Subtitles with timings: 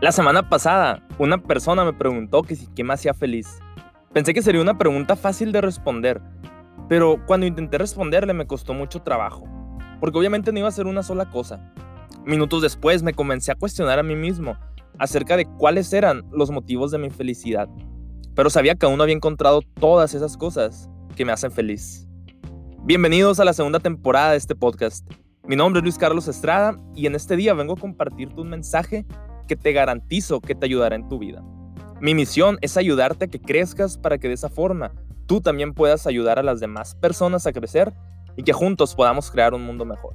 [0.00, 3.58] La semana pasada, una persona me preguntó que si qué me hacía feliz.
[4.12, 6.22] Pensé que sería una pregunta fácil de responder,
[6.88, 9.48] pero cuando intenté responderle me costó mucho trabajo,
[9.98, 11.72] porque obviamente no iba a ser una sola cosa.
[12.24, 14.56] Minutos después me comencé a cuestionar a mí mismo
[15.00, 17.68] acerca de cuáles eran los motivos de mi felicidad,
[18.36, 22.06] pero sabía que aún no había encontrado todas esas cosas que me hacen feliz.
[22.84, 25.10] Bienvenidos a la segunda temporada de este podcast.
[25.42, 29.04] Mi nombre es Luis Carlos Estrada y en este día vengo a compartirte un mensaje
[29.48, 31.42] que te garantizo que te ayudará en tu vida.
[32.00, 34.92] Mi misión es ayudarte a que crezcas para que de esa forma
[35.26, 37.92] tú también puedas ayudar a las demás personas a crecer
[38.36, 40.14] y que juntos podamos crear un mundo mejor.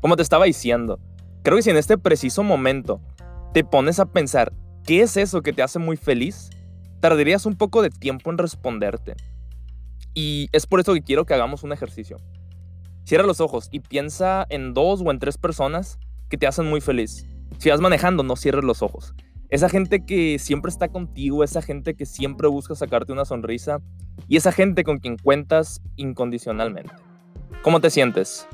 [0.00, 0.98] Como te estaba diciendo,
[1.42, 3.00] creo que si en este preciso momento
[3.52, 4.52] te pones a pensar
[4.84, 6.50] qué es eso que te hace muy feliz,
[7.00, 9.14] tardarías un poco de tiempo en responderte.
[10.12, 12.16] Y es por eso que quiero que hagamos un ejercicio.
[13.04, 15.98] Cierra los ojos y piensa en dos o en tres personas
[16.28, 17.24] que te hacen muy feliz.
[17.58, 19.14] Si vas manejando, no cierres los ojos.
[19.48, 23.80] Esa gente que siempre está contigo, esa gente que siempre busca sacarte una sonrisa
[24.28, 26.92] y esa gente con quien cuentas incondicionalmente.
[27.62, 28.48] ¿Cómo te sientes?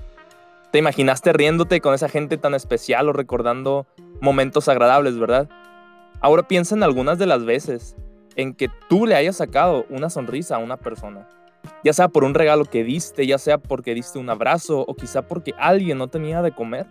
[0.70, 3.86] ¿Te imaginaste riéndote con esa gente tan especial o recordando
[4.20, 5.48] momentos agradables, verdad?
[6.20, 7.96] Ahora piensa en algunas de las veces
[8.36, 11.28] en que tú le hayas sacado una sonrisa a una persona.
[11.84, 15.22] Ya sea por un regalo que diste, ya sea porque diste un abrazo o quizá
[15.22, 16.86] porque alguien no tenía de comer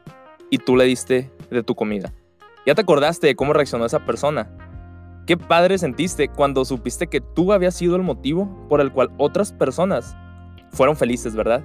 [0.51, 2.13] y tú le diste de tu comida.
[2.67, 4.55] ¿Ya te acordaste de cómo reaccionó esa persona?
[5.25, 9.53] Qué padre sentiste cuando supiste que tú habías sido el motivo por el cual otras
[9.53, 10.15] personas
[10.71, 11.63] fueron felices, ¿verdad?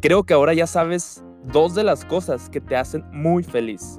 [0.00, 3.98] Creo que ahora ya sabes dos de las cosas que te hacen muy feliz.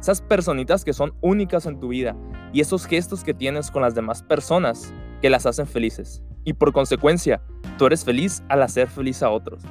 [0.00, 2.16] Esas personitas que son únicas en tu vida
[2.52, 6.22] y esos gestos que tienes con las demás personas que las hacen felices.
[6.44, 7.42] Y por consecuencia,
[7.76, 9.62] tú eres feliz al hacer feliz a otros.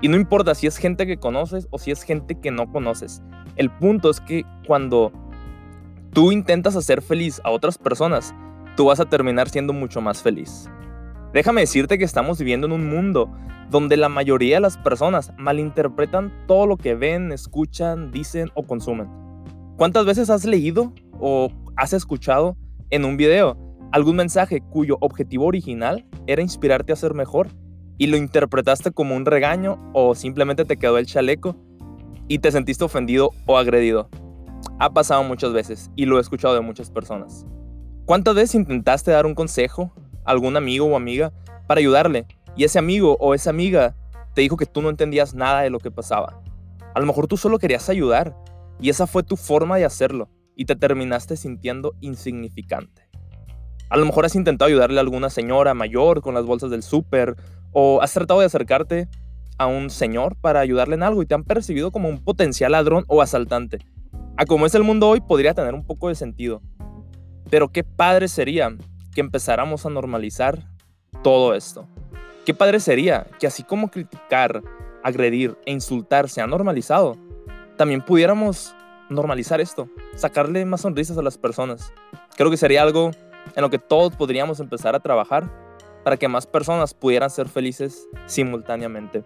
[0.00, 3.22] Y no importa si es gente que conoces o si es gente que no conoces.
[3.56, 5.12] El punto es que cuando
[6.12, 8.34] tú intentas hacer feliz a otras personas,
[8.76, 10.68] tú vas a terminar siendo mucho más feliz.
[11.32, 13.30] Déjame decirte que estamos viviendo en un mundo
[13.70, 19.08] donde la mayoría de las personas malinterpretan todo lo que ven, escuchan, dicen o consumen.
[19.76, 22.56] ¿Cuántas veces has leído o has escuchado
[22.90, 23.56] en un video
[23.90, 27.48] algún mensaje cuyo objetivo original era inspirarte a ser mejor
[27.98, 31.56] y lo interpretaste como un regaño o simplemente te quedó el chaleco
[32.28, 34.08] y te sentiste ofendido o agredido.
[34.78, 37.46] Ha pasado muchas veces y lo he escuchado de muchas personas.
[38.06, 39.92] ¿Cuántas veces intentaste dar un consejo
[40.24, 41.32] a algún amigo o amiga
[41.66, 43.94] para ayudarle y ese amigo o esa amiga
[44.34, 46.42] te dijo que tú no entendías nada de lo que pasaba?
[46.94, 48.36] A lo mejor tú solo querías ayudar
[48.80, 53.08] y esa fue tu forma de hacerlo y te terminaste sintiendo insignificante.
[53.90, 57.36] A lo mejor has intentado ayudarle a alguna señora mayor con las bolsas del súper
[57.74, 59.08] o has tratado de acercarte
[59.58, 63.04] a un señor para ayudarle en algo y te han percibido como un potencial ladrón
[63.08, 63.80] o asaltante.
[64.36, 66.62] A como es el mundo hoy podría tener un poco de sentido.
[67.50, 68.74] Pero qué padre sería
[69.14, 70.58] que empezáramos a normalizar
[71.22, 71.86] todo esto.
[72.44, 74.62] Qué padre sería que así como criticar,
[75.02, 77.16] agredir e insultar se ha normalizado,
[77.76, 78.74] también pudiéramos
[79.08, 81.92] normalizar esto, sacarle más sonrisas a las personas.
[82.36, 83.10] Creo que sería algo
[83.54, 85.63] en lo que todos podríamos empezar a trabajar
[86.04, 89.24] para que más personas pudieran ser felices simultáneamente.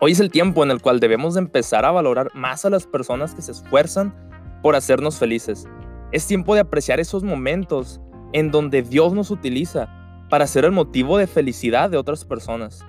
[0.00, 2.86] Hoy es el tiempo en el cual debemos de empezar a valorar más a las
[2.86, 4.14] personas que se esfuerzan
[4.62, 5.66] por hacernos felices.
[6.12, 8.00] Es tiempo de apreciar esos momentos
[8.32, 9.88] en donde Dios nos utiliza
[10.28, 12.84] para ser el motivo de felicidad de otras personas.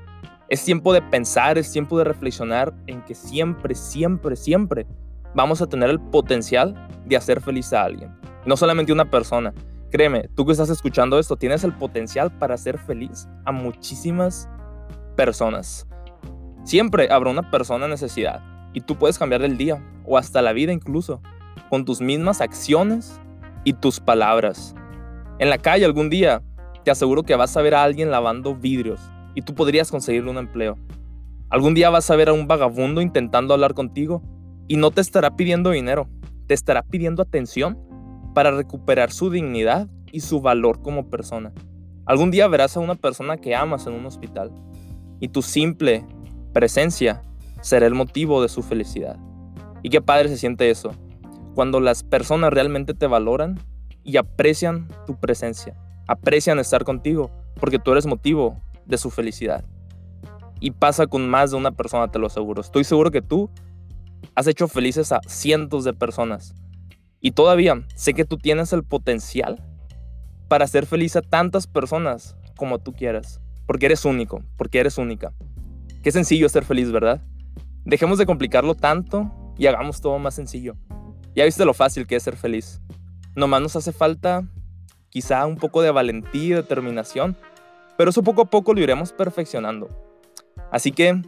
[0.49, 4.85] Es tiempo de pensar, es tiempo de reflexionar en que siempre, siempre, siempre
[5.33, 8.13] vamos a tener el potencial de hacer feliz a alguien.
[8.45, 9.53] No solamente una persona,
[9.91, 14.47] Créeme, tú que estás escuchando esto, tienes el potencial para hacer feliz a muchísimas
[15.17, 15.85] personas.
[16.63, 18.41] Siempre habrá una persona en necesidad
[18.73, 21.21] y tú puedes cambiar el día o hasta la vida incluso
[21.69, 23.19] con tus mismas acciones
[23.65, 24.75] y tus palabras.
[25.39, 26.41] En la calle algún día
[26.85, 29.01] te aseguro que vas a ver a alguien lavando vidrios
[29.35, 30.77] y tú podrías conseguirle un empleo.
[31.49, 34.23] Algún día vas a ver a un vagabundo intentando hablar contigo
[34.69, 36.07] y no te estará pidiendo dinero,
[36.47, 37.77] te estará pidiendo atención
[38.33, 41.51] para recuperar su dignidad y su valor como persona.
[42.05, 44.51] Algún día verás a una persona que amas en un hospital
[45.19, 46.05] y tu simple
[46.53, 47.21] presencia
[47.61, 49.17] será el motivo de su felicidad.
[49.83, 50.91] Y qué padre se siente eso,
[51.55, 53.59] cuando las personas realmente te valoran
[54.03, 59.63] y aprecian tu presencia, aprecian estar contigo, porque tú eres motivo de su felicidad.
[60.59, 62.61] Y pasa con más de una persona, te lo aseguro.
[62.61, 63.49] Estoy seguro que tú
[64.35, 66.55] has hecho felices a cientos de personas
[67.21, 69.63] y todavía sé que tú tienes el potencial
[70.47, 73.39] para hacer feliz a tantas personas como tú quieras.
[73.65, 75.31] Porque eres único, porque eres única.
[76.03, 77.21] Qué sencillo ser feliz, ¿verdad?
[77.85, 80.75] Dejemos de complicarlo tanto y hagamos todo más sencillo.
[81.35, 82.81] Ya viste lo fácil que es ser feliz.
[83.35, 84.43] Nomás nos hace falta
[85.09, 87.37] quizá un poco de valentía y determinación,
[87.97, 89.89] pero eso poco a poco lo iremos perfeccionando.
[90.71, 91.21] Así que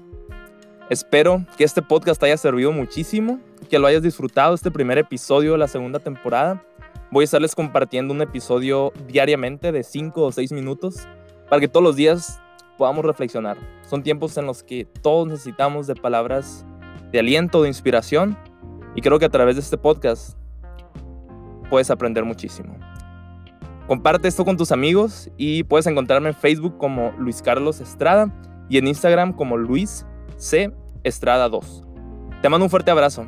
[0.90, 3.40] espero que este podcast haya servido muchísimo,
[3.74, 6.64] que lo hayas disfrutado este primer episodio de la segunda temporada.
[7.10, 11.08] Voy a estarles compartiendo un episodio diariamente de 5 o 6 minutos
[11.50, 12.40] para que todos los días
[12.78, 13.58] podamos reflexionar.
[13.90, 16.68] Son tiempos en los que todos necesitamos de palabras
[17.12, 18.38] de aliento, de inspiración,
[18.94, 20.38] y creo que a través de este podcast
[21.72, 22.78] puedes aprender muchísimo.
[23.88, 28.32] Comparte esto con tus amigos y puedes encontrarme en Facebook como Luis Carlos Estrada
[28.70, 30.06] y en Instagram como Luis
[30.38, 30.72] C.
[31.04, 31.82] Estrada 2.
[32.44, 33.28] Te mando un fuerte abrazo